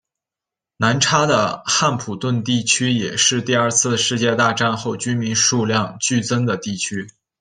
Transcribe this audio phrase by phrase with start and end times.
[0.77, 7.07] 南叉的汉普顿地区也是第二次世界大战后居民数量剧增的地区。